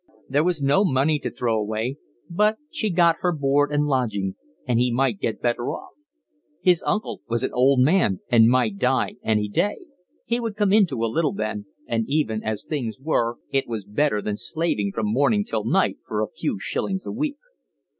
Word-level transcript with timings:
There 0.27 0.43
was 0.43 0.63
no 0.63 0.83
money 0.83 1.19
to 1.19 1.29
throw 1.29 1.61
away, 1.61 1.97
but 2.27 2.57
she 2.71 2.89
got 2.89 3.17
her 3.21 3.31
board 3.31 3.71
and 3.71 3.85
lodging, 3.85 4.33
and 4.67 4.79
he 4.79 4.91
might 4.91 5.19
get 5.19 5.43
better 5.43 5.69
off. 5.73 5.93
His 6.59 6.81
uncle 6.87 7.21
was 7.29 7.43
an 7.43 7.53
old 7.53 7.81
man 7.81 8.19
and 8.27 8.47
might 8.47 8.79
die 8.79 9.17
any 9.21 9.47
day, 9.47 9.77
he 10.25 10.39
would 10.39 10.55
come 10.57 10.73
into 10.73 11.05
a 11.05 11.05
little 11.05 11.33
then, 11.33 11.67
and 11.87 12.05
even 12.09 12.43
as 12.43 12.65
things 12.67 12.97
were, 12.99 13.35
it 13.51 13.67
was 13.67 13.85
better 13.85 14.23
than 14.23 14.37
slaving 14.37 14.91
from 14.91 15.05
morning 15.05 15.45
till 15.45 15.65
night 15.65 15.99
for 16.07 16.23
a 16.23 16.27
few 16.31 16.57
shillings 16.59 17.05
a 17.05 17.11
week. 17.11 17.37